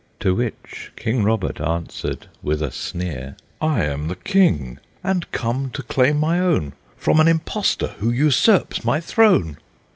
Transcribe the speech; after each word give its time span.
To 0.21 0.33
which 0.33 0.91
King 0.95 1.23
Robert 1.23 1.61
answered, 1.61 2.25
with 2.41 2.63
a 2.63 2.71
sneer, 2.71 3.37
"I 3.61 3.83
am 3.83 4.07
the 4.07 4.15
King, 4.15 4.79
and 5.03 5.31
come 5.31 5.69
to 5.75 5.83
claim 5.83 6.17
my 6.17 6.39
own 6.39 6.73
From 6.97 7.19
an 7.19 7.27
impostor, 7.27 7.89
who 7.99 8.09
usurps 8.09 8.83
my 8.83 8.99
throne!" 8.99 9.57